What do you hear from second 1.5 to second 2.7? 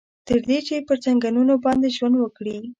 باندې ژوند وکړي.